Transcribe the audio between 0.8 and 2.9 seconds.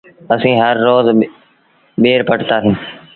روز ٻير پٽتآ سيٚݩ۔